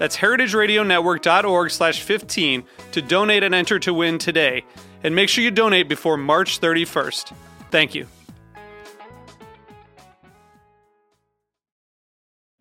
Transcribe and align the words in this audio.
That's 0.00 0.16
heritageradionetwork.org 0.16 1.70
slash 1.70 2.00
15 2.00 2.64
to 2.92 3.02
donate 3.02 3.42
and 3.42 3.54
enter 3.54 3.78
to 3.80 3.92
win 3.92 4.16
today. 4.16 4.64
And 5.04 5.14
make 5.14 5.28
sure 5.28 5.44
you 5.44 5.50
donate 5.50 5.90
before 5.90 6.16
March 6.16 6.58
31st. 6.58 7.34
Thank 7.70 7.94
you. 7.94 8.06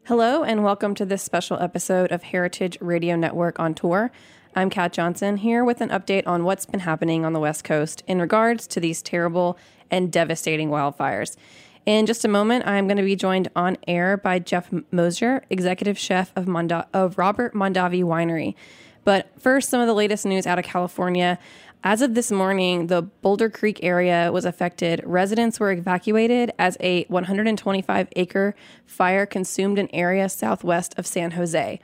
Hello, 0.03 0.43
and 0.43 0.65
welcome 0.65 0.93
to 0.95 1.05
this 1.05 1.23
special 1.23 1.57
episode 1.61 2.11
of 2.11 2.23
Heritage 2.23 2.77
Radio 2.81 3.15
Network 3.15 3.57
on 3.57 3.73
tour. 3.73 4.11
I'm 4.53 4.69
Kat 4.69 4.91
Johnson 4.91 5.37
here 5.37 5.63
with 5.63 5.79
an 5.79 5.89
update 5.89 6.27
on 6.27 6.43
what's 6.43 6.65
been 6.65 6.81
happening 6.81 7.23
on 7.23 7.31
the 7.31 7.39
West 7.39 7.63
Coast 7.63 8.03
in 8.05 8.19
regards 8.19 8.67
to 8.67 8.81
these 8.81 9.01
terrible 9.01 9.57
and 9.89 10.11
devastating 10.11 10.71
wildfires. 10.71 11.37
In 11.85 12.05
just 12.05 12.25
a 12.25 12.27
moment, 12.27 12.67
I'm 12.67 12.87
going 12.87 12.97
to 12.97 13.03
be 13.03 13.15
joined 13.15 13.49
on 13.55 13.77
air 13.87 14.17
by 14.17 14.39
Jeff 14.39 14.69
Mosher, 14.91 15.43
executive 15.49 15.97
chef 15.97 16.31
of, 16.35 16.45
Monda- 16.45 16.87
of 16.93 17.17
Robert 17.17 17.53
Mondavi 17.53 18.03
Winery. 18.03 18.55
But 19.03 19.29
first, 19.39 19.69
some 19.69 19.81
of 19.81 19.87
the 19.87 19.93
latest 19.93 20.25
news 20.25 20.45
out 20.45 20.59
of 20.59 20.65
California. 20.65 21.39
As 21.83 22.01
of 22.01 22.13
this 22.13 22.29
morning, 22.31 22.87
the 22.87 23.01
Boulder 23.01 23.49
Creek 23.49 23.79
area 23.81 24.31
was 24.33 24.43
affected. 24.43 25.01
Residents 25.05 25.59
were 25.59 25.71
evacuated 25.71 26.51
as 26.59 26.77
a 26.81 27.05
125 27.05 28.09
acre 28.15 28.53
fire 28.85 29.25
consumed 29.25 29.79
an 29.79 29.89
area 29.93 30.27
southwest 30.27 30.93
of 30.97 31.07
San 31.07 31.31
Jose. 31.31 31.79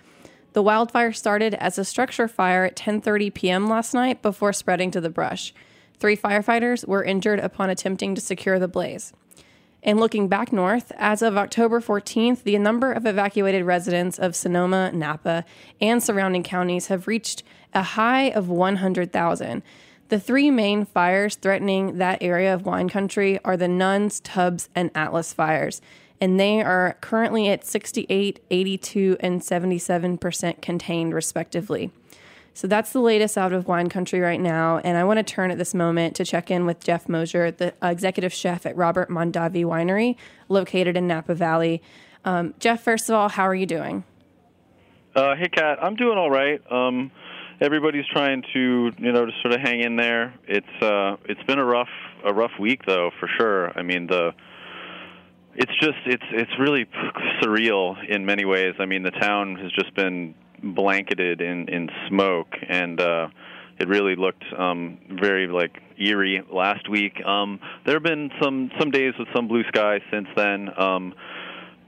The 0.52 0.62
wildfire 0.62 1.14
started 1.14 1.54
as 1.56 1.78
a 1.78 1.86
structure 1.86 2.28
fire 2.28 2.66
at 2.66 2.76
10:30 2.76 3.34
p.m. 3.34 3.68
last 3.68 3.94
night 3.94 4.22
before 4.22 4.54
spreading 4.54 4.92
to 4.92 5.02
the 5.02 5.10
brush. 5.10 5.54
Three 5.98 6.18
firefighters 6.18 6.86
were 6.88 7.04
injured 7.04 7.40
upon 7.40 7.70
attempting 7.70 8.16
to 8.16 8.22
secure 8.22 8.60
the 8.60 8.68
blaze. 8.68 9.14
And 9.86 10.00
looking 10.00 10.28
back 10.28 10.52
north, 10.52 10.92
as 10.98 11.22
of 11.22 11.38
October 11.38 11.80
14th, 11.80 12.42
the 12.42 12.58
number 12.58 12.92
of 12.92 13.06
evacuated 13.06 13.66
residents 13.66 14.18
of 14.18 14.36
Sonoma, 14.36 14.92
Napa, 14.92 15.46
and 15.80 16.02
surrounding 16.02 16.42
counties 16.42 16.88
have 16.88 17.06
reached 17.06 17.44
a 17.72 17.84
high 17.84 18.32
of 18.32 18.50
100,000. 18.50 19.62
The 20.10 20.20
three 20.20 20.50
main 20.50 20.86
fires 20.86 21.36
threatening 21.36 22.00
that 22.00 22.24
area 22.24 22.52
of 22.52 22.66
wine 22.66 22.90
country 22.90 23.40
are 23.46 23.56
the 23.56 23.68
Nuns, 23.68 24.20
Tubbs, 24.22 24.70
and 24.74 24.90
Atlas 24.96 25.34
fires, 25.34 25.84
and 26.20 26.40
they 26.40 26.64
are 26.64 26.98
currently 27.02 27.48
at 27.50 27.64
68, 27.64 28.40
82, 28.50 29.18
and 29.20 29.42
77% 29.42 30.62
contained, 30.64 31.14
respectively. 31.14 31.92
So 32.56 32.68
that's 32.68 32.94
the 32.94 33.02
latest 33.02 33.38
out 33.38 33.52
of 33.52 33.68
wine 33.68 33.90
country 33.90 34.22
right 34.22 34.40
now. 34.40 34.78
And 34.78 34.98
I 34.98 35.04
want 35.04 35.18
to 35.18 35.24
turn 35.24 35.52
at 35.52 35.58
this 35.58 35.74
moment 35.74 36.16
to 36.16 36.24
check 36.24 36.50
in 36.50 36.66
with 36.66 36.82
Jeff 36.82 37.10
Mosher, 37.10 37.52
the 37.52 37.74
executive 37.82 38.34
chef 38.34 38.66
at 38.66 38.78
Robert 38.78 39.10
Mondavi 39.10 39.66
Winery, 39.66 40.16
located 40.48 40.96
in 40.96 41.06
Napa 41.06 41.36
Valley. 41.36 41.84
Um, 42.24 42.54
Jeff, 42.60 42.82
first 42.82 43.10
of 43.10 43.16
all, 43.16 43.28
how 43.28 43.44
are 43.44 43.54
you 43.54 43.66
doing? 43.66 44.06
Uh, 45.14 45.36
hey, 45.36 45.50
Kat, 45.50 45.80
I'm 45.84 45.98
doing 45.98 46.18
all 46.18 46.32
right. 46.32 46.62
Um, 46.72 47.12
everybody's 47.60 48.06
trying 48.08 48.42
to, 48.54 48.92
you 49.00 49.12
know, 49.12 49.26
to 49.26 49.32
sort 49.42 49.54
of 49.54 49.60
hang 49.60 49.82
in 49.82 49.98
there. 49.98 50.34
It's 50.48 50.82
uh, 50.82 51.18
it's 51.26 51.44
been 51.44 51.60
a 51.60 51.66
rough 51.66 51.90
a 52.24 52.34
rough 52.34 52.58
week 52.58 52.86
though, 52.88 53.12
for 53.20 53.30
sure. 53.38 53.78
I 53.78 53.82
mean 53.82 54.08
the 54.08 54.32
it's 55.56 55.74
just 55.82 55.98
it's 56.06 56.24
it's 56.32 56.52
really 56.58 56.86
surreal 57.44 57.98
in 58.08 58.26
many 58.26 58.46
ways. 58.46 58.76
I 58.80 58.86
mean 58.86 59.04
the 59.04 59.12
town 59.12 59.58
has 59.58 59.74
just 59.74 59.94
been 59.94 60.36
blanketed 60.64 61.42
in 61.42 61.68
in 61.70 61.90
smoke 62.08 62.54
and 62.68 63.00
uh 63.00 63.28
it 63.80 63.88
really 63.88 64.16
looked 64.16 64.44
um 64.58 64.98
very 65.10 65.48
like 65.48 65.82
eerie 65.98 66.42
last 66.52 66.90
week. 66.90 67.24
Um 67.26 67.60
there 67.86 67.96
have 67.96 68.04
been 68.04 68.32
some 68.42 68.72
some 68.80 68.92
days 68.92 69.14
with 69.20 69.28
some 69.36 69.48
blue 69.48 69.64
sky 69.68 70.00
since 70.12 70.28
then 70.36 70.70
um 70.80 71.14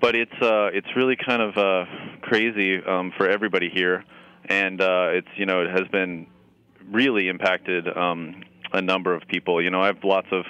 but 0.01 0.15
it's 0.15 0.41
uh 0.41 0.69
it's 0.73 0.87
really 0.95 1.15
kind 1.15 1.41
of 1.41 1.57
uh 1.57 1.85
crazy 2.21 2.77
um 2.83 3.11
for 3.17 3.29
everybody 3.29 3.69
here. 3.69 4.03
And 4.45 4.81
uh 4.81 5.09
it's 5.11 5.29
you 5.37 5.45
know 5.45 5.61
it 5.61 5.69
has 5.69 5.87
been 5.91 6.27
really 6.91 7.27
impacted 7.27 7.87
um 7.95 8.43
a 8.73 8.81
number 8.81 9.13
of 9.13 9.27
people. 9.27 9.61
You 9.61 9.69
know 9.69 9.81
i 9.81 9.87
have 9.87 10.03
lots 10.03 10.27
of 10.31 10.45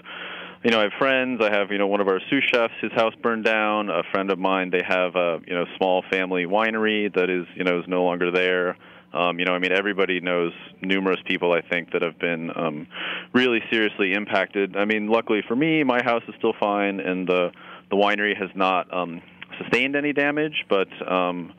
you 0.63 0.72
know, 0.72 0.79
I 0.79 0.84
have 0.84 0.94
friends. 0.97 1.41
I 1.41 1.51
have, 1.51 1.72
you 1.72 1.78
know, 1.78 1.88
one 1.88 2.01
of 2.01 2.07
our 2.07 2.19
sous 2.29 2.44
chefs. 2.51 2.73
His 2.81 2.91
house 2.91 3.13
burned 3.22 3.45
down. 3.45 3.90
A 3.90 4.03
friend 4.12 4.31
of 4.31 4.40
mine. 4.40 4.69
They 4.72 4.84
have 4.88 5.16
a, 5.16 5.40
you 5.45 5.53
know, 5.53 5.66
small 5.78 6.03
family 6.09 6.45
winery 6.45 7.13
that 7.13 7.29
is, 7.29 7.45
you 7.56 7.63
know, 7.63 7.79
is 7.79 7.85
no 7.88 8.03
longer 8.03 8.31
there. 8.31 8.78
Um, 9.13 9.40
you 9.40 9.46
know, 9.46 9.53
I 9.53 9.59
mean, 9.59 9.72
everybody 9.72 10.19
knows 10.19 10.51
numerous 10.81 11.19
people. 11.25 11.53
I 11.53 11.62
think 11.62 11.91
that 11.91 12.01
have 12.01 12.19
been 12.19 12.51
um, 12.56 12.88
really 13.34 13.62
seriously 13.72 14.13
impacted. 14.13 14.75
I 14.75 14.85
mean, 14.85 15.07
luckily 15.07 15.41
for 15.47 15.56
me, 15.56 15.84
my 15.84 16.03
house 16.03 16.23
is 16.28 16.35
still 16.38 16.53
fine, 16.59 17.00
and 17.00 17.28
the 17.28 17.51
the 17.90 17.96
winery 17.96 18.35
has 18.38 18.50
not 18.53 18.94
um, 18.94 19.22
sustained 19.59 19.96
any 19.96 20.12
damage. 20.12 20.66
But 20.69 20.90
um, 21.09 21.53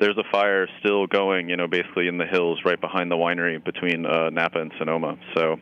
there's 0.00 0.16
a 0.16 0.24
fire 0.32 0.66
still 0.80 1.06
going. 1.06 1.50
You 1.50 1.56
know, 1.56 1.68
basically 1.68 2.08
in 2.08 2.18
the 2.18 2.26
hills 2.26 2.60
right 2.64 2.80
behind 2.80 3.10
the 3.10 3.16
winery 3.16 3.62
between 3.62 4.06
uh, 4.06 4.30
Napa 4.30 4.60
and 4.60 4.72
Sonoma. 4.78 5.18
So 5.36 5.56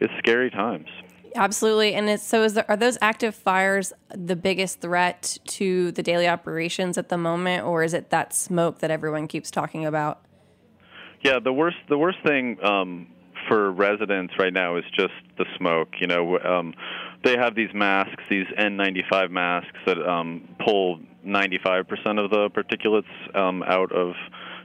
it's 0.00 0.12
scary 0.18 0.50
times. 0.50 0.88
Absolutely. 1.34 1.94
And 1.94 2.08
it's, 2.08 2.22
so 2.22 2.42
is 2.42 2.54
there, 2.54 2.64
are 2.68 2.76
those 2.76 2.98
active 3.00 3.34
fires 3.34 3.92
the 4.14 4.36
biggest 4.36 4.80
threat 4.80 5.38
to 5.46 5.92
the 5.92 6.02
daily 6.02 6.28
operations 6.28 6.96
at 6.98 7.08
the 7.08 7.18
moment, 7.18 7.64
or 7.64 7.82
is 7.82 7.94
it 7.94 8.10
that 8.10 8.34
smoke 8.34 8.78
that 8.78 8.90
everyone 8.90 9.28
keeps 9.28 9.50
talking 9.50 9.84
about? 9.84 10.20
Yeah, 11.22 11.38
the 11.42 11.52
worst 11.52 11.78
the 11.88 11.98
worst 11.98 12.18
thing 12.24 12.62
um, 12.62 13.08
for 13.48 13.72
residents 13.72 14.34
right 14.38 14.52
now 14.52 14.76
is 14.76 14.84
just 14.96 15.14
the 15.38 15.44
smoke. 15.56 15.88
You 16.00 16.06
know, 16.06 16.38
um, 16.38 16.74
they 17.24 17.36
have 17.36 17.54
these 17.54 17.70
masks, 17.74 18.22
these 18.30 18.46
N95 18.58 19.30
masks 19.30 19.78
that 19.86 19.98
um, 19.98 20.48
pull 20.64 21.00
95% 21.26 22.22
of 22.22 22.30
the 22.30 22.50
particulates 22.50 23.36
um, 23.36 23.62
out 23.64 23.92
of 23.92 24.14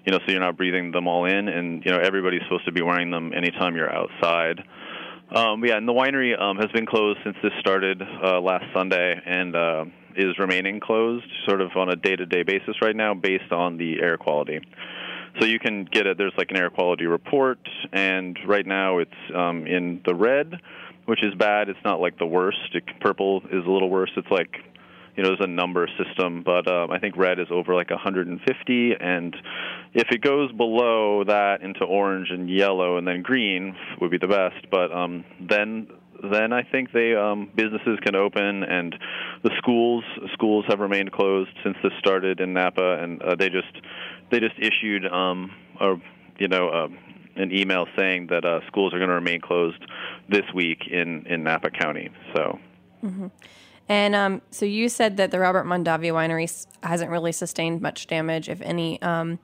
you 0.06 0.12
know, 0.12 0.20
so 0.26 0.32
you're 0.32 0.40
not 0.42 0.58
breathing 0.58 0.92
them 0.92 1.08
all 1.08 1.26
in, 1.26 1.48
and 1.48 1.86
you 1.86 1.92
know 1.92 2.00
everybody's 2.00 2.42
supposed 2.44 2.66
to 2.66 2.72
be 2.72 2.82
wearing 2.82 3.12
them 3.12 3.34
anytime 3.34 3.76
you're 3.76 3.94
outside. 3.94 4.64
Um, 5.34 5.64
yeah, 5.64 5.78
and 5.78 5.88
the 5.88 5.94
winery 5.94 6.40
um, 6.40 6.58
has 6.58 6.70
been 6.72 6.86
closed 6.86 7.20
since 7.24 7.38
this 7.42 7.54
started 7.60 8.02
uh, 8.02 8.42
last 8.42 8.66
Sunday 8.74 9.16
and 9.26 9.56
uh, 9.56 9.86
is 10.18 10.38
remaining 10.38 10.82
closed 10.82 11.26
sort 11.48 11.62
of 11.62 11.72
on 11.78 11.90
a 11.90 11.96
day 11.96 12.18
to 12.18 12.26
day 12.26 12.44
basis 12.44 12.76
right 12.82 12.96
now 12.96 13.14
based 13.14 13.52
on 13.52 13.78
the 13.78 14.02
air 14.02 14.18
quality. 14.18 14.60
So 15.40 15.46
you 15.46 15.58
can 15.58 15.86
get 15.86 16.06
it, 16.06 16.18
there's 16.18 16.34
like 16.38 16.52
an 16.52 16.58
air 16.58 16.70
quality 16.70 17.06
report, 17.06 17.60
and 17.94 18.38
right 18.46 18.66
now 18.66 18.98
it's 18.98 19.12
um, 19.34 19.66
in 19.66 20.02
the 20.06 20.14
red, 20.14 20.60
which 21.06 21.24
is 21.24 21.34
bad. 21.36 21.70
It's 21.70 21.80
not 21.86 22.02
like 22.02 22.20
the 22.20 22.26
worst. 22.26 22.58
It, 22.74 22.84
purple 23.00 23.42
is 23.50 23.66
a 23.66 23.72
little 23.72 23.90
worse. 23.90 24.12
It's 24.18 24.30
like 24.30 24.58
you 25.16 25.24
know, 25.24 25.30
there's 25.30 25.42
a 25.42 25.48
number 25.48 25.88
system, 26.04 26.44
but 26.44 26.68
um, 26.68 26.92
I 26.92 27.00
think 27.00 27.18
red 27.18 27.40
is 27.40 27.48
over 27.52 27.76
like 27.76 27.90
150, 27.90 28.94
and 29.00 29.36
if 29.94 30.08
it 30.12 30.22
goes 30.22 30.52
below 30.54 31.24
that 31.26 31.62
into 31.62 31.84
orange 31.84 32.30
and 32.30 32.50
yellow 32.50 32.98
and 32.98 33.08
then 33.08 33.22
green 33.22 33.76
would 34.00 34.12
be 34.12 34.18
the 34.18 34.28
best. 34.28 34.70
But 34.72 34.92
um, 34.92 35.26
then 35.40 35.88
then 36.32 36.54
I 36.54 36.64
think 36.64 36.92
they 36.92 37.16
um, 37.16 37.50
businesses 37.56 38.00
can 38.02 38.16
open 38.16 38.64
and 38.64 38.96
the 39.44 39.52
schools 39.58 40.04
schools 40.34 40.66
have 40.70 40.80
remained 40.80 41.12
closed 41.12 41.52
since 41.64 41.76
this 41.84 41.94
started 42.00 42.40
in 42.40 42.54
Napa, 42.54 43.00
and 43.02 43.22
uh, 43.22 43.36
they 43.36 43.50
just 43.50 43.74
they 44.32 44.40
just 44.40 44.56
issued 44.58 45.06
um, 45.08 45.52
a 45.80 45.96
you 46.38 46.48
know. 46.48 46.70
Uh, 46.70 46.88
an 47.34 47.50
email 47.56 47.88
saying 47.98 48.28
that 48.28 48.44
uh, 48.44 48.60
schools 48.68 48.94
are 48.94 48.98
going 48.98 49.08
to 49.08 49.16
remain 49.16 49.40
closed 49.40 49.82
this 50.28 50.44
week 50.54 50.88
in, 50.92 51.26
in 51.28 51.44
Napa 51.44 51.70
County. 51.70 52.10
So, 52.36 52.60
mm-hmm. 53.02 53.28
And 53.92 54.16
um, 54.16 54.42
so 54.52 54.66
you 54.66 54.88
said 54.88 55.18
that 55.18 55.32
the 55.32 55.40
Robert 55.42 55.66
Mondavi 55.66 56.14
winery 56.14 56.66
hasn't 56.82 57.12
really 57.12 57.34
sustained 57.34 57.82
much 57.82 58.08
damage, 58.08 58.48
if 58.48 58.62
any. 58.62 59.02
Um, 59.02 59.38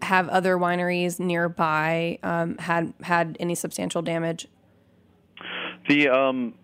have 0.00 0.30
other 0.30 0.56
wineries 0.56 1.20
nearby 1.20 2.18
um, 2.22 2.56
had 2.56 2.94
had 3.02 3.36
any 3.38 3.54
substantial 3.54 4.00
damage? 4.00 4.48
The 5.90 6.08
um, 6.08 6.54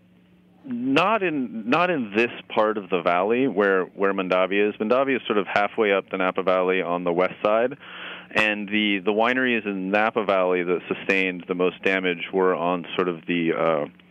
not 0.65 1.23
in 1.23 1.69
not 1.69 1.91
in 1.91 2.15
this 2.17 2.31
part 2.49 2.79
of 2.79 2.89
the 2.89 3.03
valley 3.03 3.47
where 3.47 3.85
where 3.85 4.15
Mondavi 4.15 4.67
is. 4.67 4.75
Mondavi 4.77 5.15
is 5.15 5.21
sort 5.27 5.37
of 5.37 5.47
halfway 5.47 5.93
up 5.93 6.09
the 6.09 6.17
Napa 6.17 6.43
Valley 6.43 6.81
on 6.81 7.05
the 7.05 7.13
west 7.13 7.35
side, 7.45 7.77
and 8.31 8.67
the 8.71 9.01
the 9.05 9.13
wineries 9.13 9.67
in 9.67 9.91
Napa 9.91 10.25
Valley 10.25 10.63
that 10.63 10.81
sustained 10.89 11.45
the 11.47 11.55
most 11.55 11.83
damage 11.83 12.31
were 12.33 12.55
on 12.55 12.87
sort 12.97 13.11
of 13.11 13.21
the 13.27 13.53
uh, 13.53 14.08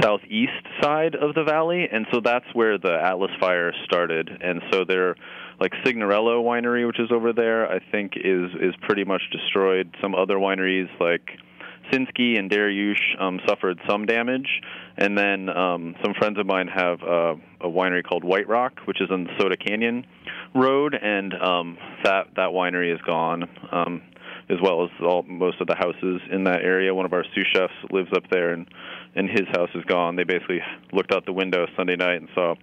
southeast 0.00 0.66
side 0.80 1.14
of 1.14 1.34
the 1.34 1.44
valley, 1.44 1.88
and 1.90 2.06
so 2.12 2.20
that's 2.20 2.46
where 2.52 2.78
the 2.78 2.92
Atlas 2.92 3.30
fire 3.40 3.72
started. 3.84 4.30
And 4.40 4.62
so 4.70 4.84
they're 4.84 5.16
like 5.60 5.72
Signorello 5.84 6.42
Winery, 6.42 6.86
which 6.86 6.98
is 6.98 7.10
over 7.12 7.32
there, 7.32 7.70
I 7.70 7.80
think 7.90 8.12
is 8.16 8.50
is 8.60 8.74
pretty 8.82 9.04
much 9.04 9.22
destroyed. 9.30 9.94
Some 10.00 10.14
other 10.14 10.36
wineries 10.36 10.88
like 11.00 11.38
Sinskey 11.90 12.38
and 12.38 12.50
Darioush 12.50 13.20
um, 13.20 13.40
suffered 13.46 13.78
some 13.88 14.06
damage, 14.06 14.48
and 14.96 15.16
then 15.16 15.48
um, 15.48 15.94
some 16.02 16.14
friends 16.14 16.38
of 16.38 16.46
mine 16.46 16.68
have 16.68 17.02
uh, 17.02 17.34
a 17.60 17.68
winery 17.68 18.02
called 18.02 18.24
White 18.24 18.48
Rock, 18.48 18.80
which 18.86 19.00
is 19.00 19.10
on 19.10 19.28
Soda 19.38 19.56
Canyon 19.56 20.06
Road, 20.54 20.94
and 20.94 21.34
um, 21.34 21.78
that 22.04 22.28
that 22.36 22.50
winery 22.50 22.94
is 22.94 23.00
gone. 23.02 23.48
Um, 23.70 24.02
as 24.52 24.58
well 24.62 24.84
as 24.84 24.90
all 25.00 25.22
most 25.22 25.60
of 25.60 25.66
the 25.66 25.74
houses 25.74 26.20
in 26.30 26.44
that 26.44 26.62
area. 26.62 26.94
One 26.94 27.06
of 27.06 27.12
our 27.12 27.24
sous 27.34 27.46
chefs 27.52 27.72
lives 27.90 28.10
up 28.14 28.24
there, 28.30 28.52
and 28.52 28.66
and 29.14 29.28
his 29.28 29.46
house 29.52 29.70
is 29.74 29.84
gone. 29.84 30.16
They 30.16 30.24
basically 30.24 30.60
looked 30.92 31.12
out 31.12 31.26
the 31.26 31.32
window 31.32 31.66
Sunday 31.76 31.96
night 31.96 32.16
and 32.16 32.28
saw 32.34 32.54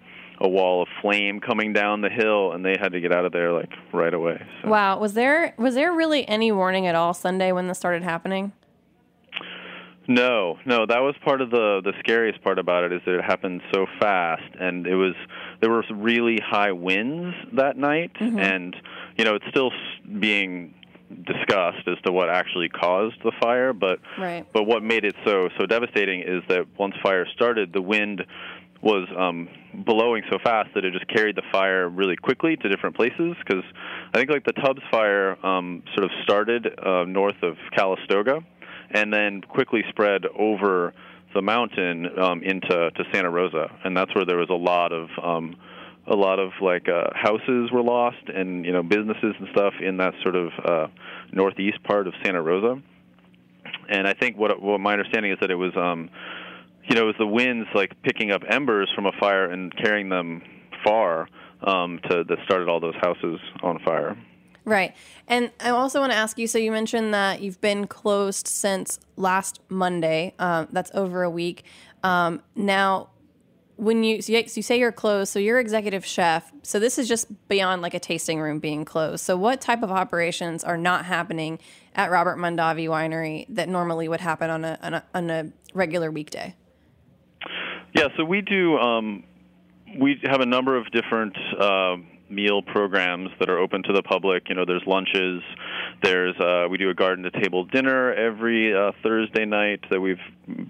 a 0.42 0.48
wall 0.48 0.82
of 0.82 0.88
flame 1.02 1.40
coming 1.40 1.74
down 1.74 2.02
the 2.02 2.10
hill, 2.10 2.54
and 2.54 2.64
they 2.64 2.76
had 2.80 2.94
to 2.94 3.02
get 3.02 3.12
out 3.12 3.26
of 3.26 3.32
there 3.32 3.52
like 3.52 3.72
right 3.94 4.14
away. 4.14 4.42
So. 4.62 4.70
Wow, 4.70 5.00
was 5.00 5.14
there 5.14 5.54
was 5.58 5.76
there 5.76 5.92
really 5.92 6.28
any 6.28 6.52
warning 6.52 6.88
at 6.88 6.96
all 6.96 7.14
Sunday 7.14 7.52
when 7.52 7.68
this 7.68 7.78
started 7.78 8.04
happening? 8.04 8.54
No, 10.08 10.58
no, 10.66 10.88
that 10.88 11.02
was 11.02 11.14
part 11.24 11.40
of 11.40 11.52
the 11.52 11.82
the 11.84 11.94
scariest 12.00 12.42
part 12.42 12.58
about 12.58 12.84
it 12.84 12.92
is 12.92 13.02
that 13.06 13.16
it 13.16 13.24
happened 13.24 13.62
so 13.72 13.86
fast, 14.00 14.56
and 14.60 14.88
it 14.88 14.96
was 14.96 15.14
there 15.62 15.70
were 15.70 15.84
really 15.92 16.40
high 16.44 16.72
winds 16.72 17.36
that 17.54 17.78
night, 17.78 18.12
mm-hmm. 18.20 18.40
and 18.40 18.76
you 19.18 19.26
know 19.26 19.36
it's 19.36 19.46
still 19.50 19.72
being 20.20 20.74
discussed 21.10 21.88
as 21.88 21.98
to 22.06 22.12
what 22.12 22.30
actually 22.30 22.70
caused 22.70 23.16
the 23.24 23.32
fire, 23.42 23.74
but 23.74 24.00
right. 24.18 24.46
but 24.54 24.64
what 24.64 24.84
made 24.84 25.06
it 25.06 25.16
so 25.26 25.50
so 25.60 25.66
devastating 25.66 26.22
is 26.22 26.44
that 26.48 26.68
once 26.78 26.96
fire 27.02 27.26
started, 27.34 27.74
the 27.74 27.82
wind 27.82 28.26
was 28.82 29.08
um, 29.18 29.50
blowing 29.74 30.24
so 30.32 30.38
fast 30.44 30.70
that 30.74 30.86
it 30.86 30.94
just 30.94 31.08
carried 31.08 31.36
the 31.36 31.44
fire 31.52 31.90
really 31.90 32.16
quickly 32.16 32.56
to 32.56 32.70
different 32.70 32.96
places. 32.96 33.36
Because 33.46 33.64
I 34.14 34.18
think 34.18 34.30
like 34.30 34.46
the 34.46 34.54
Tubbs 34.54 34.82
fire 34.90 35.44
um, 35.46 35.84
sort 35.96 36.06
of 36.06 36.12
started 36.24 36.68
uh, 36.80 37.04
north 37.06 37.42
of 37.44 37.58
Calistoga, 37.76 38.40
and 38.92 39.12
then 39.12 39.42
quickly 39.42 39.84
spread 39.90 40.26
over 40.38 40.94
the 41.34 41.42
mountain 41.42 42.08
um, 42.18 42.42
into 42.44 42.92
to 42.92 43.04
Santa 43.12 43.30
Rosa, 43.30 43.70
and 43.84 43.96
that's 43.96 44.14
where 44.16 44.26
there 44.26 44.38
was 44.38 44.50
a 44.50 44.54
lot 44.54 44.92
of 44.92 45.10
um, 45.22 45.56
a 46.10 46.16
lot 46.16 46.40
of 46.40 46.52
like 46.62 46.90
uh, 46.90 47.10
houses 47.14 47.72
were 47.72 47.84
lost 47.84 48.30
and 48.34 48.66
you 48.66 48.72
know 48.72 48.84
businesses 48.84 49.36
and 49.40 49.48
stuff 49.52 49.74
in 49.82 49.98
that 49.98 50.14
sort 50.24 50.36
of 50.36 50.52
uh, 50.64 50.88
northeast 51.32 51.84
part 51.84 52.08
of 52.08 52.14
Santa 52.24 52.42
Rosa. 52.42 52.82
And 53.90 54.08
I 54.08 54.14
think 54.14 54.38
what 54.38 54.62
what 54.62 54.80
my 54.80 54.94
understanding 54.94 55.32
is 55.32 55.38
that 55.42 55.52
it 55.52 55.56
was 55.56 55.76
um, 55.76 56.10
you 56.88 56.96
know 56.96 57.04
it 57.04 57.08
was 57.08 57.16
the 57.20 57.28
winds 57.28 57.68
like 57.74 58.02
picking 58.02 58.32
up 58.32 58.42
embers 58.50 58.90
from 58.96 59.06
a 59.06 59.12
fire 59.20 59.46
and 59.46 59.76
carrying 59.78 60.10
them 60.10 60.42
far 60.84 61.28
um, 61.62 62.00
to 62.10 62.24
that 62.24 62.38
started 62.46 62.70
all 62.70 62.80
those 62.80 62.96
houses 63.02 63.40
on 63.62 63.80
fire. 63.86 64.18
Right. 64.66 64.96
And 65.28 65.52
I 65.60 65.70
also 65.70 66.00
want 66.00 66.12
to 66.12 66.18
ask 66.18 66.38
you 66.38 66.46
so 66.46 66.58
you 66.58 66.72
mentioned 66.72 67.14
that 67.14 67.42
you've 67.42 67.60
been 67.62 67.88
closed 67.88 68.48
since 68.48 69.00
last 69.16 69.62
Monday. 69.70 70.34
Um, 70.38 70.68
that's 70.72 70.92
over 70.94 71.24
a 71.24 71.30
week. 71.30 71.64
Um, 72.04 72.42
now, 72.56 73.10
when 73.80 74.04
you 74.04 74.22
so, 74.22 74.34
you 74.34 74.44
say 74.46 74.78
you're 74.78 74.92
closed, 74.92 75.32
so 75.32 75.40
you're 75.40 75.60
executive 75.60 76.06
chef. 76.06 76.52
So 76.64 76.80
this 76.80 76.98
is 76.98 77.08
just 77.08 77.48
beyond 77.48 77.82
like 77.82 77.94
a 77.94 78.00
tasting 78.00 78.40
room 78.42 78.60
being 78.60 78.84
closed. 78.84 79.24
So 79.24 79.38
what 79.38 79.62
type 79.62 79.84
of 79.84 79.92
operations 79.92 80.64
are 80.66 80.78
not 80.78 81.06
happening 81.06 81.60
at 81.96 82.12
Robert 82.12 82.38
Mondavi 82.38 82.88
Winery 82.88 83.46
that 83.50 83.70
normally 83.70 84.10
would 84.10 84.20
happen 84.20 84.50
on 84.50 84.66
a 84.66 84.78
on 84.82 84.94
a, 84.96 85.04
on 85.14 85.30
a 85.30 85.52
regular 85.74 86.12
weekday? 86.12 86.56
Yeah, 87.96 88.10
so 88.18 88.26
we 88.26 88.42
do. 88.42 88.78
Um, 88.78 89.24
we 89.98 90.20
have 90.26 90.42
a 90.42 90.46
number 90.46 90.76
of 90.76 90.92
different. 90.92 91.36
Uh, 91.58 91.96
meal 92.30 92.62
programs 92.62 93.30
that 93.40 93.50
are 93.50 93.60
open 93.60 93.84
to 93.84 93.94
the 93.94 94.02
public. 94.04 94.50
You 94.50 94.56
know, 94.56 94.66
there's 94.66 94.84
lunches. 94.86 95.42
There's 96.04 96.36
uh, 96.40 96.68
we 96.70 96.78
do 96.78 96.90
a 96.90 96.94
garden 96.94 97.24
to 97.24 97.32
table 97.32 97.66
dinner 97.66 98.14
every 98.14 98.76
uh, 98.76 98.92
Thursday 99.04 99.46
night 99.46 99.82
that 99.90 100.00
we've 100.00 100.20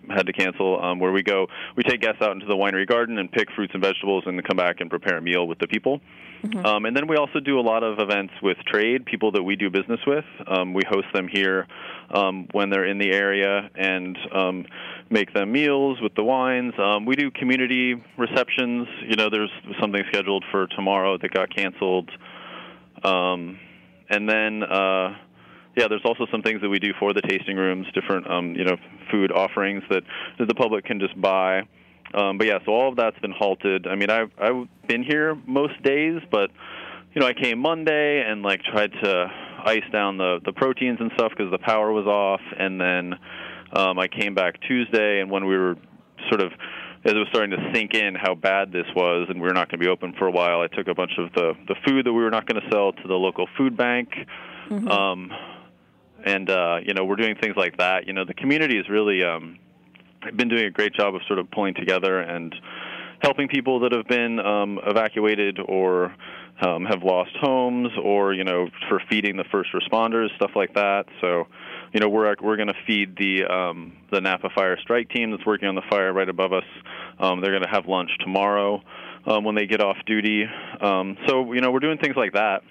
had 0.09 0.25
to 0.27 0.33
cancel, 0.33 0.81
um, 0.81 0.99
where 0.99 1.11
we 1.11 1.23
go. 1.23 1.47
We 1.75 1.83
take 1.83 2.01
guests 2.01 2.21
out 2.21 2.31
into 2.31 2.45
the 2.45 2.55
winery 2.55 2.87
garden 2.87 3.17
and 3.17 3.31
pick 3.31 3.49
fruits 3.55 3.73
and 3.73 3.83
vegetables, 3.83 4.23
and 4.25 4.37
then 4.37 4.43
come 4.43 4.57
back 4.57 4.81
and 4.81 4.89
prepare 4.89 5.17
a 5.17 5.21
meal 5.21 5.47
with 5.47 5.59
the 5.59 5.67
people. 5.67 6.01
Mm-hmm. 6.43 6.65
Um, 6.65 6.85
and 6.85 6.95
then 6.95 7.07
we 7.07 7.17
also 7.17 7.39
do 7.39 7.59
a 7.59 7.61
lot 7.61 7.83
of 7.83 7.99
events 7.99 8.33
with 8.41 8.57
trade 8.65 9.05
people 9.05 9.31
that 9.33 9.43
we 9.43 9.55
do 9.55 9.69
business 9.69 9.99
with. 10.07 10.25
Um, 10.47 10.73
we 10.73 10.83
host 10.89 11.07
them 11.13 11.27
here 11.27 11.67
um, 12.11 12.47
when 12.51 12.69
they're 12.69 12.85
in 12.85 12.97
the 12.97 13.11
area 13.11 13.69
and 13.75 14.17
um, 14.33 14.65
make 15.09 15.33
them 15.33 15.51
meals 15.51 15.99
with 16.01 16.15
the 16.15 16.23
wines. 16.23 16.73
Um, 16.77 17.05
we 17.05 17.15
do 17.15 17.29
community 17.31 18.01
receptions. 18.17 18.87
You 19.07 19.15
know, 19.15 19.29
there's 19.29 19.51
something 19.81 20.01
scheduled 20.07 20.45
for 20.51 20.67
tomorrow 20.67 21.17
that 21.17 21.31
got 21.31 21.48
canceled. 21.53 22.09
Um, 23.03 23.59
and 24.09 24.27
then, 24.27 24.63
uh, 24.63 25.15
yeah, 25.75 25.87
there's 25.87 26.05
also 26.05 26.25
some 26.31 26.41
things 26.41 26.61
that 26.61 26.69
we 26.69 26.79
do 26.79 26.93
for 26.99 27.13
the 27.13 27.21
tasting 27.21 27.55
rooms, 27.55 27.87
different, 27.93 28.29
um, 28.29 28.55
you 28.55 28.65
know, 28.65 28.77
food 29.11 29.31
offerings 29.31 29.83
that, 29.89 30.03
that 30.37 30.47
the 30.47 30.55
public 30.55 30.85
can 30.85 30.99
just 30.99 31.19
buy. 31.19 31.63
Um, 32.13 32.37
but 32.37 32.47
yeah, 32.47 32.57
so 32.65 32.71
all 32.71 32.89
of 32.89 32.95
that's 32.95 33.17
been 33.19 33.33
halted. 33.37 33.87
I 33.87 33.95
mean, 33.95 34.09
I've 34.09 34.31
I've 34.39 34.67
been 34.87 35.03
here 35.03 35.35
most 35.45 35.81
days, 35.83 36.21
but 36.31 36.49
you 37.13 37.21
know, 37.21 37.27
I 37.27 37.33
came 37.33 37.59
Monday 37.59 38.23
and 38.25 38.41
like 38.41 38.61
tried 38.63 38.91
to 39.03 39.31
ice 39.65 39.83
down 39.91 40.17
the 40.17 40.39
the 40.43 40.53
proteins 40.53 40.97
and 40.99 41.11
stuff 41.15 41.31
because 41.35 41.51
the 41.51 41.59
power 41.59 41.91
was 41.91 42.07
off, 42.07 42.41
and 42.57 42.81
then 42.81 43.13
um, 43.73 43.99
I 43.99 44.07
came 44.07 44.33
back 44.33 44.59
Tuesday, 44.67 45.21
and 45.21 45.29
when 45.29 45.45
we 45.45 45.55
were 45.55 45.75
sort 46.29 46.41
of 46.41 46.51
as 47.05 47.13
it 47.13 47.17
was 47.17 47.27
starting 47.29 47.51
to 47.51 47.71
sink 47.73 47.93
in 47.93 48.15
how 48.15 48.35
bad 48.35 48.71
this 48.71 48.85
was, 48.95 49.27
and 49.29 49.39
we 49.39 49.47
were 49.47 49.53
not 49.53 49.69
going 49.69 49.79
to 49.79 49.85
be 49.85 49.89
open 49.89 50.13
for 50.17 50.27
a 50.27 50.31
while, 50.31 50.61
I 50.61 50.67
took 50.67 50.87
a 50.87 50.93
bunch 50.93 51.13
of 51.17 51.31
the 51.33 51.53
the 51.67 51.75
food 51.85 52.05
that 52.05 52.13
we 52.13 52.21
were 52.21 52.31
not 52.31 52.45
going 52.45 52.61
to 52.61 52.69
sell 52.69 52.91
to 52.93 53.07
the 53.07 53.15
local 53.15 53.47
food 53.57 53.77
bank. 53.77 54.09
Mm-hmm. 54.69 54.87
Um, 54.87 55.31
and 56.25 56.49
uh, 56.49 56.79
you 56.83 56.93
know, 56.93 57.05
we're 57.05 57.15
doing 57.15 57.35
things 57.35 57.55
like 57.55 57.77
that. 57.77 58.07
You 58.07 58.13
know, 58.13 58.25
the 58.25 58.33
community 58.33 58.77
is 58.77 58.89
really 58.89 59.23
um, 59.23 59.57
been 60.35 60.49
doing 60.49 60.65
a 60.65 60.71
great 60.71 60.93
job 60.93 61.15
of 61.15 61.21
sort 61.27 61.39
of 61.39 61.49
pulling 61.51 61.73
together 61.73 62.19
and 62.19 62.53
helping 63.21 63.47
people 63.47 63.81
that 63.81 63.91
have 63.91 64.07
been 64.07 64.39
um, 64.39 64.79
evacuated 64.85 65.59
or 65.65 66.13
um, 66.61 66.85
have 66.85 67.03
lost 67.03 67.31
homes, 67.39 67.89
or 68.01 68.33
you 68.33 68.43
know, 68.43 68.69
for 68.89 69.01
feeding 69.09 69.37
the 69.37 69.45
first 69.45 69.69
responders, 69.73 70.33
stuff 70.35 70.51
like 70.55 70.73
that. 70.73 71.05
So, 71.21 71.47
you 71.93 71.99
know, 71.99 72.09
we're 72.09 72.35
we're 72.41 72.57
going 72.57 72.67
to 72.67 72.77
feed 72.85 73.15
the 73.17 73.45
um, 73.45 73.93
the 74.11 74.19
Napa 74.19 74.49
Fire 74.53 74.77
Strike 74.81 75.09
Team 75.09 75.31
that's 75.31 75.45
working 75.45 75.69
on 75.69 75.75
the 75.75 75.83
fire 75.89 76.11
right 76.11 76.27
above 76.27 76.51
us. 76.51 76.65
Um, 77.19 77.41
they're 77.41 77.51
going 77.51 77.63
to 77.63 77.69
have 77.69 77.87
lunch 77.87 78.11
tomorrow 78.19 78.81
um, 79.25 79.43
when 79.43 79.55
they 79.55 79.65
get 79.65 79.81
off 79.81 79.97
duty. 80.05 80.45
Um, 80.81 81.17
so, 81.27 81.53
you 81.53 81.61
know, 81.61 81.71
we're 81.71 81.79
doing 81.79 81.97
things 81.97 82.15
like 82.15 82.33
that. 82.33 82.63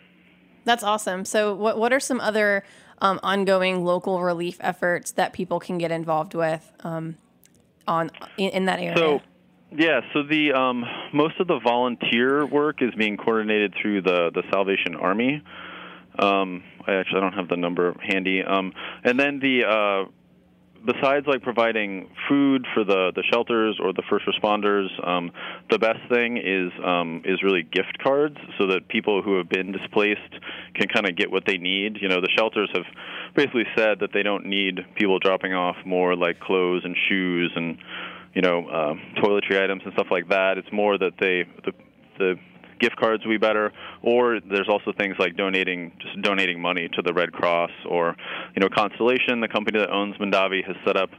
That's 0.64 0.82
awesome. 0.82 1.24
So, 1.24 1.54
what 1.54 1.78
what 1.78 1.92
are 1.92 2.00
some 2.00 2.20
other 2.20 2.62
um, 3.00 3.20
ongoing 3.22 3.84
local 3.84 4.22
relief 4.22 4.58
efforts 4.60 5.12
that 5.12 5.32
people 5.32 5.60
can 5.60 5.78
get 5.78 5.90
involved 5.90 6.34
with? 6.34 6.70
Um, 6.80 7.16
on 7.88 8.10
in, 8.36 8.50
in 8.50 8.64
that 8.66 8.78
area? 8.78 8.96
So, 8.96 9.20
yeah, 9.76 10.00
so 10.12 10.22
the 10.22 10.52
um, 10.52 10.84
most 11.12 11.40
of 11.40 11.48
the 11.48 11.58
volunteer 11.58 12.46
work 12.46 12.82
is 12.82 12.94
being 12.94 13.16
coordinated 13.16 13.74
through 13.80 14.02
the 14.02 14.30
the 14.32 14.42
Salvation 14.52 14.94
Army. 14.94 15.42
Um, 16.18 16.62
I 16.86 16.94
actually 16.94 17.18
I 17.18 17.20
don't 17.22 17.34
have 17.34 17.48
the 17.48 17.56
number 17.56 17.94
handy. 18.00 18.42
Um, 18.42 18.72
and 19.04 19.18
then 19.18 19.40
the 19.40 19.64
uh, 19.64 20.10
besides 20.84 21.26
like 21.26 21.42
providing 21.42 22.08
food 22.28 22.66
for 22.74 22.84
the 22.84 23.12
the 23.14 23.22
shelters 23.30 23.78
or 23.82 23.92
the 23.92 24.02
first 24.08 24.26
responders, 24.26 24.88
um, 25.06 25.30
the 25.70 25.78
best 25.78 26.00
thing 26.08 26.36
is 26.36 26.72
um, 26.84 27.22
is 27.24 27.42
really 27.42 27.62
gift 27.62 27.98
cards, 28.02 28.36
so 28.58 28.66
that 28.68 28.88
people 28.88 29.22
who 29.22 29.36
have 29.36 29.48
been 29.48 29.72
displaced 29.72 30.32
can 30.74 30.88
kind 30.88 31.08
of 31.08 31.16
get 31.16 31.30
what 31.30 31.44
they 31.46 31.58
need. 31.58 31.98
You 32.00 32.08
know, 32.08 32.20
the 32.20 32.30
shelters 32.36 32.70
have 32.74 32.84
basically 33.34 33.66
said 33.76 34.00
that 34.00 34.10
they 34.12 34.22
don't 34.22 34.46
need 34.46 34.80
people 34.94 35.18
dropping 35.18 35.54
off 35.54 35.76
more 35.84 36.16
like 36.16 36.40
clothes 36.40 36.82
and 36.84 36.96
shoes 37.08 37.52
and 37.54 37.78
you 38.34 38.42
know 38.42 38.66
uh, 38.68 38.94
toiletry 39.20 39.62
items 39.62 39.82
and 39.84 39.92
stuff 39.94 40.08
like 40.10 40.28
that. 40.28 40.58
It's 40.58 40.72
more 40.72 40.98
that 40.98 41.12
they 41.20 41.44
the 41.64 41.72
the 42.18 42.34
gift 42.78 42.96
cards 42.96 43.24
would 43.24 43.30
be 43.30 43.38
better 43.38 43.72
or 44.02 44.40
there's 44.40 44.68
also 44.68 44.92
things 44.92 45.16
like 45.18 45.36
donating 45.36 45.92
just 46.00 46.20
donating 46.22 46.60
money 46.60 46.88
to 46.88 47.02
the 47.02 47.12
red 47.12 47.32
cross 47.32 47.70
or 47.88 48.16
you 48.54 48.60
know 48.60 48.68
constellation 48.68 49.40
the 49.40 49.48
company 49.48 49.78
that 49.78 49.90
owns 49.90 50.16
mondavi 50.16 50.64
has 50.64 50.76
set 50.84 50.96
up 50.96 51.10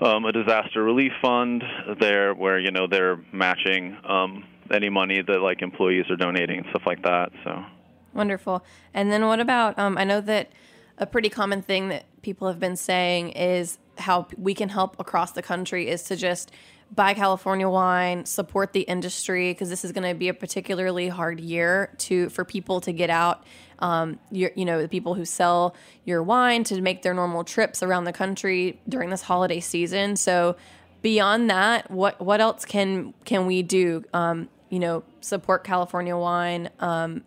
um, 0.00 0.24
a 0.26 0.32
disaster 0.32 0.82
relief 0.82 1.12
fund 1.22 1.62
there 2.00 2.34
where 2.34 2.58
you 2.58 2.70
know 2.70 2.86
they're 2.86 3.18
matching 3.32 3.96
um, 4.08 4.44
any 4.70 4.90
money 4.90 5.22
that 5.22 5.40
like 5.40 5.62
employees 5.62 6.04
are 6.10 6.16
donating 6.16 6.58
and 6.58 6.66
stuff 6.70 6.82
like 6.86 7.02
that 7.02 7.30
so. 7.44 7.64
Wonderful. 8.12 8.64
And 8.94 9.12
then 9.12 9.26
what 9.26 9.40
about 9.40 9.78
um, 9.78 9.96
i 9.98 10.04
know 10.04 10.20
that 10.20 10.50
a 10.98 11.06
pretty 11.06 11.28
common 11.28 11.62
thing 11.62 11.88
that 11.88 12.04
people 12.22 12.48
have 12.48 12.58
been 12.58 12.76
saying 12.76 13.30
is 13.30 13.78
how 13.98 14.26
we 14.36 14.54
can 14.54 14.68
help 14.68 14.98
across 14.98 15.32
the 15.32 15.42
country 15.42 15.88
is 15.88 16.02
to 16.04 16.16
just 16.16 16.50
buy 16.94 17.14
California 17.14 17.68
wine, 17.68 18.24
support 18.24 18.72
the 18.72 18.82
industry 18.82 19.50
because 19.50 19.68
this 19.68 19.84
is 19.84 19.92
going 19.92 20.08
to 20.08 20.14
be 20.14 20.28
a 20.28 20.34
particularly 20.34 21.08
hard 21.08 21.40
year 21.40 21.94
to 21.98 22.28
for 22.30 22.44
people 22.44 22.80
to 22.82 22.92
get 22.92 23.10
out. 23.10 23.44
Um, 23.78 24.18
you 24.30 24.64
know, 24.64 24.80
the 24.80 24.88
people 24.88 25.14
who 25.14 25.24
sell 25.24 25.74
your 26.04 26.22
wine 26.22 26.64
to 26.64 26.80
make 26.80 27.02
their 27.02 27.12
normal 27.12 27.44
trips 27.44 27.82
around 27.82 28.04
the 28.04 28.12
country 28.12 28.80
during 28.88 29.10
this 29.10 29.22
holiday 29.22 29.60
season. 29.60 30.16
So, 30.16 30.56
beyond 31.02 31.50
that, 31.50 31.90
what 31.90 32.20
what 32.20 32.40
else 32.40 32.64
can 32.64 33.12
can 33.24 33.46
we 33.46 33.62
do? 33.62 34.04
Um, 34.14 34.48
you 34.70 34.78
know, 34.78 35.04
support 35.20 35.64
California 35.64 36.16
wine. 36.16 36.70
Um, 36.80 37.22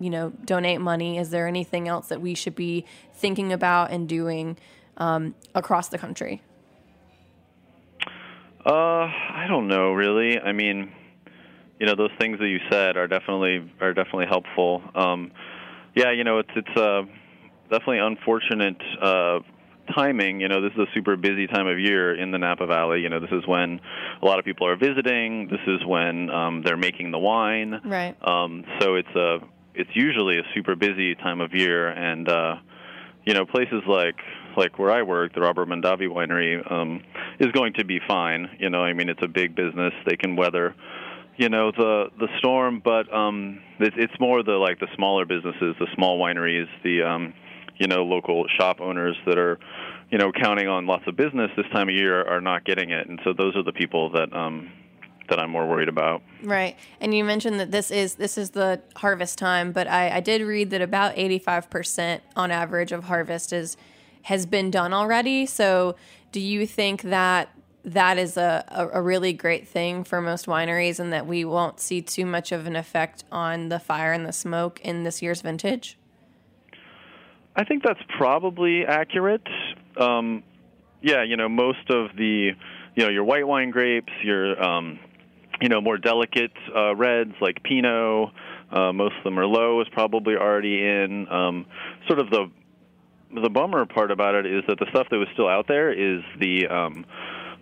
you 0.00 0.10
know, 0.10 0.30
donate 0.44 0.80
money. 0.80 1.18
Is 1.18 1.30
there 1.30 1.46
anything 1.46 1.88
else 1.88 2.08
that 2.08 2.20
we 2.20 2.34
should 2.34 2.54
be 2.54 2.84
thinking 3.14 3.52
about 3.52 3.90
and 3.90 4.08
doing 4.08 4.58
um, 4.98 5.34
across 5.54 5.88
the 5.88 5.98
country? 5.98 6.42
Uh, 8.64 8.70
I 8.70 9.44
don't 9.48 9.68
know 9.68 9.92
really. 9.92 10.38
I 10.40 10.52
mean, 10.52 10.92
you 11.78 11.86
know, 11.86 11.94
those 11.96 12.10
things 12.18 12.38
that 12.38 12.48
you 12.48 12.60
said 12.70 12.96
are 12.96 13.06
definitely 13.06 13.70
are 13.80 13.92
definitely 13.92 14.26
helpful. 14.26 14.82
Um, 14.94 15.32
yeah, 15.94 16.12
you 16.12 16.24
know, 16.24 16.38
it's 16.38 16.50
it's 16.56 16.76
uh, 16.76 17.02
definitely 17.70 17.98
unfortunate 17.98 18.80
uh, 19.02 19.40
timing. 19.94 20.40
You 20.40 20.48
know, 20.48 20.62
this 20.62 20.72
is 20.72 20.78
a 20.78 20.94
super 20.94 21.16
busy 21.16 21.46
time 21.46 21.66
of 21.66 21.78
year 21.78 22.14
in 22.14 22.30
the 22.30 22.38
Napa 22.38 22.66
Valley. 22.66 23.00
You 23.00 23.10
know, 23.10 23.20
this 23.20 23.30
is 23.32 23.46
when 23.46 23.80
a 24.22 24.24
lot 24.24 24.38
of 24.38 24.44
people 24.44 24.66
are 24.66 24.76
visiting. 24.76 25.48
This 25.48 25.60
is 25.66 25.84
when 25.86 26.30
um, 26.30 26.62
they're 26.64 26.76
making 26.76 27.10
the 27.10 27.18
wine. 27.18 27.80
Right. 27.84 28.16
Um, 28.26 28.64
so 28.80 28.94
it's 28.94 29.14
a 29.14 29.38
it's 29.74 29.90
usually 29.94 30.38
a 30.38 30.42
super 30.54 30.76
busy 30.76 31.14
time 31.16 31.40
of 31.40 31.52
year, 31.52 31.88
and 31.88 32.28
uh, 32.28 32.56
you 33.26 33.34
know, 33.34 33.44
places 33.44 33.82
like 33.86 34.16
like 34.56 34.78
where 34.78 34.90
I 34.90 35.02
work, 35.02 35.34
the 35.34 35.40
Robert 35.40 35.68
Mondavi 35.68 36.08
Winery, 36.08 36.70
um, 36.70 37.02
is 37.38 37.52
going 37.52 37.74
to 37.74 37.84
be 37.84 38.00
fine. 38.06 38.48
You 38.58 38.70
know, 38.70 38.82
I 38.82 38.92
mean, 38.92 39.08
it's 39.08 39.22
a 39.22 39.28
big 39.28 39.54
business; 39.54 39.92
they 40.06 40.16
can 40.16 40.36
weather, 40.36 40.74
you 41.36 41.48
know, 41.48 41.70
the 41.70 42.10
the 42.18 42.28
storm. 42.38 42.80
But 42.84 43.12
um, 43.12 43.60
it, 43.78 43.94
it's 43.96 44.18
more 44.20 44.42
the 44.42 44.52
like 44.52 44.80
the 44.80 44.88
smaller 44.94 45.24
businesses, 45.24 45.74
the 45.78 45.86
small 45.94 46.18
wineries, 46.18 46.68
the 46.82 47.02
um, 47.02 47.34
you 47.76 47.86
know, 47.86 48.04
local 48.04 48.46
shop 48.58 48.80
owners 48.80 49.16
that 49.26 49.38
are, 49.38 49.58
you 50.10 50.18
know, 50.18 50.30
counting 50.32 50.68
on 50.68 50.86
lots 50.86 51.04
of 51.06 51.16
business 51.16 51.50
this 51.56 51.66
time 51.72 51.88
of 51.88 51.94
year 51.94 52.24
are 52.26 52.40
not 52.40 52.64
getting 52.64 52.90
it, 52.90 53.08
and 53.08 53.20
so 53.24 53.32
those 53.32 53.56
are 53.56 53.62
the 53.62 53.72
people 53.72 54.10
that 54.10 54.32
um, 54.32 54.70
that 55.28 55.38
I'm 55.38 55.50
more 55.50 55.66
worried 55.66 55.88
about. 55.88 56.22
Right, 56.42 56.76
and 57.00 57.14
you 57.14 57.24
mentioned 57.24 57.58
that 57.60 57.70
this 57.70 57.90
is 57.90 58.14
this 58.14 58.38
is 58.38 58.50
the 58.50 58.80
harvest 58.96 59.38
time, 59.38 59.72
but 59.72 59.88
I, 59.88 60.16
I 60.16 60.20
did 60.20 60.42
read 60.42 60.70
that 60.70 60.82
about 60.82 61.14
85 61.16 61.70
percent 61.70 62.22
on 62.36 62.50
average 62.50 62.92
of 62.92 63.04
harvest 63.04 63.52
is 63.52 63.76
has 64.24 64.46
been 64.46 64.70
done 64.70 64.92
already. 64.92 65.46
So, 65.46 65.96
do 66.32 66.40
you 66.40 66.66
think 66.66 67.02
that 67.02 67.50
that 67.84 68.18
is 68.18 68.36
a, 68.36 68.64
a, 68.68 68.98
a, 68.98 69.02
really 69.02 69.32
great 69.32 69.68
thing 69.68 70.04
for 70.04 70.20
most 70.22 70.46
wineries 70.46 70.98
and 70.98 71.12
that 71.12 71.26
we 71.26 71.44
won't 71.44 71.78
see 71.78 72.00
too 72.00 72.24
much 72.24 72.50
of 72.50 72.66
an 72.66 72.74
effect 72.74 73.24
on 73.30 73.68
the 73.68 73.78
fire 73.78 74.12
and 74.12 74.24
the 74.24 74.32
smoke 74.32 74.80
in 74.80 75.02
this 75.02 75.20
year's 75.20 75.42
vintage? 75.42 75.98
I 77.54 77.64
think 77.64 77.82
that's 77.84 78.00
probably 78.16 78.84
accurate. 78.86 79.46
Um, 80.00 80.42
yeah, 81.02 81.22
you 81.22 81.36
know, 81.36 81.48
most 81.48 81.90
of 81.90 82.08
the, 82.16 82.52
you 82.96 83.04
know, 83.04 83.10
your 83.10 83.24
white 83.24 83.46
wine 83.46 83.70
grapes, 83.70 84.12
your, 84.22 84.60
um, 84.60 84.98
you 85.60 85.68
know, 85.68 85.82
more 85.82 85.98
delicate 85.98 86.52
uh, 86.74 86.96
reds 86.96 87.34
like 87.42 87.62
Pinot, 87.62 88.30
uh, 88.72 88.92
most 88.92 89.14
of 89.18 89.24
them 89.24 89.38
are 89.38 89.46
low 89.46 89.80
is 89.82 89.88
probably 89.92 90.34
already 90.34 90.82
in. 90.82 91.28
Um, 91.30 91.66
sort 92.08 92.18
of 92.18 92.30
the 92.30 92.50
the 93.42 93.50
bummer 93.50 93.86
part 93.86 94.10
about 94.10 94.34
it 94.34 94.46
is 94.46 94.62
that 94.68 94.78
the 94.78 94.86
stuff 94.90 95.06
that 95.10 95.16
was 95.18 95.28
still 95.32 95.48
out 95.48 95.66
there 95.68 95.92
is 95.92 96.22
the 96.38 96.66
um, 96.68 97.04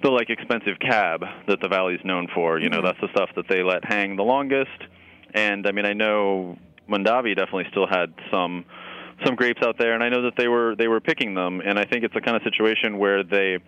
the 0.03 0.11
like 0.11 0.31
expensive 0.31 0.79
cab 0.81 1.25
that 1.49 1.61
the 1.61 1.69
valley's 1.69 2.01
known 2.05 2.29
for. 2.35 2.59
You 2.59 2.69
know, 2.69 2.79
mm-hmm. 2.79 2.87
that's 2.87 3.01
the 3.01 3.09
stuff 3.13 3.31
that 3.37 3.49
they 3.49 3.63
let 3.63 3.85
hang 3.85 4.17
the 4.17 4.23
longest. 4.23 4.71
And 5.35 5.67
I 5.67 5.73
mean, 5.73 5.87
I 5.87 5.93
know 5.93 6.59
Mondavi 6.89 7.37
definitely 7.37 7.67
still 7.71 7.87
had 7.87 8.13
some 8.31 8.65
some 9.25 9.37
grapes 9.37 9.63
out 9.65 9.77
there, 9.79 9.95
and 9.95 10.03
I 10.03 10.09
know 10.09 10.23
that 10.23 10.35
they 10.37 10.49
were 10.49 10.77
they 10.77 10.89
were 10.89 11.01
picking 11.01 11.35
them. 11.35 11.61
And 11.61 11.79
I 11.79 11.85
think 11.85 12.05
it's 12.05 12.17
a 12.17 12.21
kind 12.21 12.37
of 12.37 12.43
situation 12.43 12.99
where 12.99 13.23
they 13.23 13.59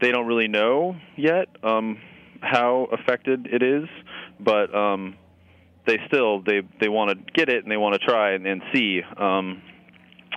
they 0.00 0.10
don't 0.10 0.26
really 0.26 0.48
know 0.48 0.96
yet 1.16 1.48
um, 1.62 1.98
how 2.40 2.88
affected 2.92 3.48
it 3.50 3.62
is, 3.62 3.88
but 4.38 4.74
um, 4.74 5.16
they 5.86 5.98
still 6.08 6.42
they 6.42 6.62
they 6.80 6.88
want 6.88 7.10
to 7.10 7.32
get 7.32 7.48
it 7.48 7.62
and 7.62 7.70
they 7.70 7.78
want 7.78 7.94
to 7.94 8.06
try 8.06 8.32
and, 8.32 8.46
and 8.46 8.62
see. 8.74 9.00
Um, 9.16 9.62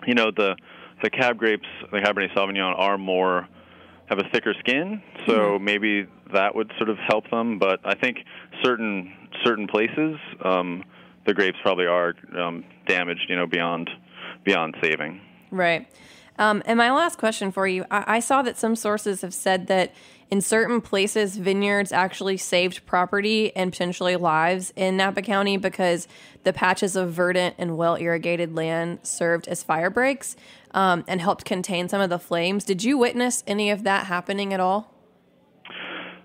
you 0.08 0.14
know 0.14 0.32
the 0.32 0.56
the 1.02 1.10
cab 1.10 1.38
grapes, 1.38 1.68
the 1.92 2.00
Cabernet 2.00 2.34
Sauvignon, 2.34 2.78
are 2.78 2.98
more 2.98 3.48
have 4.08 4.20
a 4.20 4.28
thicker 4.32 4.56
skin, 4.60 5.04
so 5.28 5.34
mm-hmm. 5.34 5.64
maybe 5.64 6.08
that 6.34 6.56
would 6.56 6.72
sort 6.78 6.90
of 6.90 6.98
help 6.98 7.30
them. 7.30 7.60
But 7.60 7.80
I 7.84 7.94
think 7.94 8.18
certain 8.64 9.14
certain 9.46 9.68
places, 9.68 10.18
um, 10.44 10.84
the 11.26 11.34
grapes 11.34 11.58
probably 11.62 11.86
are 11.86 12.16
um, 12.36 12.66
damaged, 12.88 13.28
you 13.30 13.36
know, 13.36 13.46
beyond 13.46 13.90
beyond 14.44 14.76
saving. 14.82 15.22
Right. 15.52 15.88
Um, 16.40 16.64
and 16.66 16.78
my 16.78 16.92
last 16.92 17.20
question 17.20 17.52
for 17.52 17.68
you 17.68 17.86
I-, 17.92 18.16
I 18.16 18.20
saw 18.20 18.42
that 18.42 18.58
some 18.58 18.76
sources 18.76 19.22
have 19.22 19.34
said 19.34 19.68
that 19.68 19.94
in 20.32 20.42
certain 20.42 20.80
places, 20.80 21.38
vineyards 21.38 21.92
actually 21.92 22.38
saved 22.38 22.86
property 22.86 23.56
and 23.56 23.72
potentially 23.72 24.16
lives 24.16 24.72
in 24.76 24.96
Napa 24.96 25.24
County 25.24 25.58
because 25.58 26.08
the 26.44 26.54
patches 26.54 26.96
of 26.96 27.12
verdant 27.12 27.56
and 27.58 27.78
well 27.78 27.96
irrigated 27.96 28.56
land 28.56 29.00
served 29.02 29.48
as 29.48 29.64
fire 29.64 29.90
breaks 29.90 30.36
um, 30.72 31.04
and 31.08 31.20
helped 31.20 31.46
contain 31.46 31.90
some 31.90 32.00
of 32.00 32.12
the 32.12 32.20
flames. 32.20 32.64
Did 32.64 32.84
you 32.84 32.98
witness 32.98 33.44
any 33.48 33.72
of 33.72 33.84
that 33.84 34.06
happening 34.06 34.54
at 34.54 34.60
all? 34.60 34.94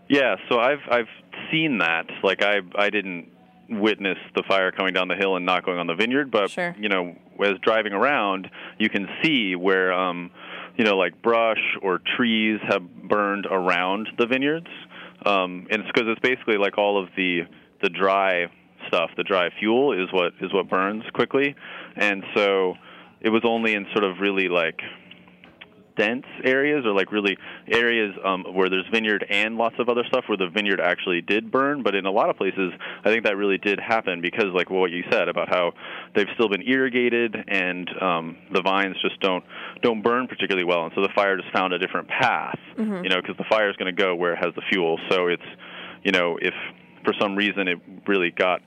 Yeah, 0.09 0.37
so 0.51 0.59
I've 0.59 0.83
I've 0.91 1.09
seen 1.51 1.79
that. 1.79 2.05
Like 2.23 2.43
I 2.43 2.59
I 2.77 2.91
didn't 2.91 3.29
witness 3.69 4.19
the 4.35 4.43
fire 4.47 4.71
coming 4.73 4.93
down 4.93 5.09
the 5.09 5.15
hill 5.15 5.37
and 5.37 5.47
not 5.47 5.65
going 5.65 5.79
on 5.79 5.87
the 5.87 5.95
vineyard, 5.95 6.31
but 6.31 6.51
sure. 6.51 6.75
you 6.79 6.89
know, 6.89 7.17
as 7.43 7.59
driving 7.63 7.93
around, 7.93 8.51
you 8.79 8.89
can 8.89 9.09
see 9.23 9.57
where 9.57 9.93
um, 9.93 10.31
you 10.77 10.85
know, 10.85 10.97
like 10.97 11.21
brush 11.23 11.77
or 11.83 12.01
trees 12.17 12.61
have 12.69 12.83
burned 13.09 13.47
around 13.47 14.09
the 14.19 14.27
vineyards, 14.27 14.69
um, 15.25 15.67
and 15.71 15.83
it's 15.83 15.91
because 15.93 16.09
it's 16.09 16.21
basically 16.21 16.57
like 16.57 16.79
all 16.79 17.03
of 17.03 17.09
the 17.17 17.43
the 17.83 17.89
dry 17.89 18.47
stuff, 18.89 19.11
the 19.17 19.25
dry 19.25 19.51
fuel 19.59 19.93
is 19.93 20.13
what 20.13 20.33
is 20.41 20.53
what 20.53 20.69
burns 20.69 21.05
quickly, 21.13 21.55
and 21.97 22.25
so 22.35 22.75
it 23.21 23.31
was 23.31 23.43
only 23.45 23.75
in 23.75 23.87
sort 23.93 24.05
of 24.05 24.19
really 24.21 24.49
like 24.49 24.81
dense 25.97 26.27
areas 26.45 26.85
or 26.85 26.93
like 26.93 27.13
really 27.13 27.37
areas 27.69 28.15
um, 28.25 28.45
where 28.53 28.69
there's 28.69 28.87
vineyard 28.93 29.25
and 29.29 29.57
lots 29.57 29.77
of 29.79 29.89
other 29.89 30.05
stuff 30.09 30.25
where 30.29 30.37
the 30.37 30.49
vineyard 30.49 30.81
actually 30.81 31.21
did 31.21 31.51
burn. 31.51 31.83
But 31.83 31.95
in 31.95 32.07
a 32.07 32.11
lot 32.11 32.31
of 32.31 32.37
places, 32.37 32.73
I 33.05 33.11
think 33.11 33.25
that 33.25 33.37
really 33.37 33.59
did 33.59 33.81
happen 33.81 34.21
because, 34.21 34.47
like 34.55 34.71
what 34.71 34.91
you 34.91 35.05
said 35.11 35.29
about 35.29 35.49
how 35.49 35.73
they've 36.15 36.29
still 36.35 36.49
been 36.49 36.63
irrigated 36.67 37.37
and 37.49 37.89
um, 38.03 38.37
the 38.53 38.63
vines 38.63 38.97
just 39.03 39.21
don't 39.21 39.45
don't 39.83 40.03
burn 40.03 40.27
particularly 40.27 40.65
well, 40.65 40.85
and 40.85 40.93
so 40.95 41.03
the 41.03 41.13
fire 41.15 41.37
just 41.37 41.53
found 41.53 41.73
a 41.73 41.79
different 41.79 42.09
path. 42.09 42.59
Mm-hmm. 42.77 43.05
You 43.05 43.11
know, 43.11 43.21
because 43.21 43.37
the 43.37 43.45
fire 43.49 43.71
is 43.71 43.77
going 43.77 43.95
to 43.95 44.03
go 44.03 44.15
where 44.15 44.33
it 44.33 44.45
has 44.45 44.55
the 44.55 44.63
fuel. 44.71 44.99
So 45.11 45.29
it's 45.29 45.43
you 46.03 46.13
know 46.13 46.39
if 46.41 46.55
for 47.05 47.15
some 47.21 47.37
reason 47.37 47.69
it 47.69 47.79
really 48.07 48.31
got 48.31 48.61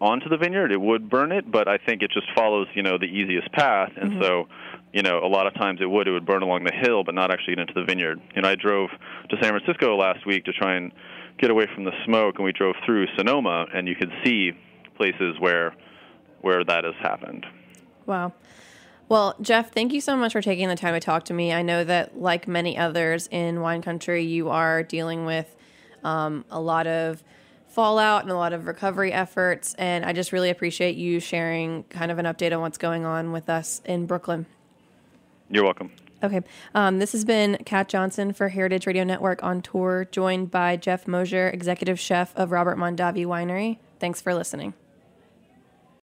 onto 0.00 0.28
the 0.28 0.36
vineyard, 0.36 0.72
it 0.72 0.80
would 0.80 1.08
burn 1.08 1.32
it, 1.32 1.50
but 1.50 1.68
I 1.68 1.78
think 1.78 2.02
it 2.02 2.10
just 2.12 2.26
follows, 2.34 2.66
you 2.74 2.82
know, 2.82 2.98
the 2.98 3.06
easiest 3.06 3.50
path, 3.52 3.92
and 3.96 4.12
mm-hmm. 4.12 4.22
so 4.22 4.48
you 4.96 5.02
know, 5.02 5.18
a 5.22 5.28
lot 5.28 5.46
of 5.46 5.52
times 5.52 5.80
it 5.82 5.90
would 5.90 6.08
it 6.08 6.12
would 6.12 6.24
burn 6.24 6.42
along 6.42 6.64
the 6.64 6.72
hill, 6.72 7.04
but 7.04 7.14
not 7.14 7.30
actually 7.30 7.54
get 7.54 7.68
into 7.68 7.74
the 7.74 7.84
vineyard. 7.84 8.18
You 8.34 8.40
know, 8.40 8.48
I 8.48 8.54
drove 8.54 8.88
to 9.28 9.36
San 9.42 9.50
Francisco 9.50 9.94
last 9.94 10.24
week 10.24 10.46
to 10.46 10.52
try 10.52 10.76
and 10.76 10.90
get 11.38 11.50
away 11.50 11.66
from 11.74 11.84
the 11.84 11.92
smoke, 12.06 12.36
and 12.36 12.44
we 12.44 12.52
drove 12.52 12.76
through 12.86 13.06
Sonoma, 13.16 13.66
and 13.74 13.86
you 13.86 13.94
could 13.94 14.10
see 14.24 14.52
places 14.96 15.36
where 15.38 15.74
where 16.40 16.64
that 16.64 16.84
has 16.84 16.94
happened. 17.00 17.44
Wow. 18.06 18.32
Well, 19.08 19.36
Jeff, 19.40 19.72
thank 19.72 19.92
you 19.92 20.00
so 20.00 20.16
much 20.16 20.32
for 20.32 20.40
taking 20.40 20.68
the 20.68 20.76
time 20.76 20.94
to 20.94 21.00
talk 21.00 21.24
to 21.26 21.34
me. 21.34 21.52
I 21.52 21.60
know 21.60 21.84
that, 21.84 22.18
like 22.18 22.48
many 22.48 22.78
others 22.78 23.28
in 23.30 23.60
wine 23.60 23.82
country, 23.82 24.24
you 24.24 24.48
are 24.48 24.82
dealing 24.82 25.26
with 25.26 25.54
um, 26.04 26.44
a 26.50 26.58
lot 26.58 26.86
of 26.86 27.22
fallout 27.76 28.22
and 28.22 28.30
a 28.30 28.34
lot 28.34 28.54
of 28.54 28.66
recovery 28.66 29.12
efforts. 29.12 29.74
And 29.74 30.02
I 30.02 30.14
just 30.14 30.32
really 30.32 30.48
appreciate 30.48 30.96
you 30.96 31.20
sharing 31.20 31.84
kind 31.84 32.10
of 32.10 32.18
an 32.18 32.24
update 32.24 32.54
on 32.54 32.62
what's 32.62 32.78
going 32.78 33.04
on 33.04 33.32
with 33.32 33.50
us 33.50 33.82
in 33.84 34.06
Brooklyn. 34.06 34.46
You're 35.50 35.62
welcome. 35.62 35.92
Okay. 36.22 36.40
Um, 36.74 37.00
this 37.00 37.12
has 37.12 37.26
been 37.26 37.58
Kat 37.66 37.90
Johnson 37.90 38.32
for 38.32 38.48
Heritage 38.48 38.86
Radio 38.86 39.04
Network 39.04 39.44
on 39.44 39.60
tour, 39.60 40.08
joined 40.10 40.50
by 40.50 40.76
Jeff 40.76 41.06
Mosher, 41.06 41.50
executive 41.50 42.00
chef 42.00 42.34
of 42.34 42.50
Robert 42.50 42.78
Mondavi 42.78 43.26
Winery. 43.26 43.76
Thanks 44.00 44.22
for 44.22 44.34
listening. 44.34 44.72